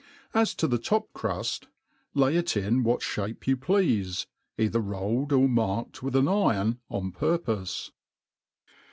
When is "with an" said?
6.01-6.27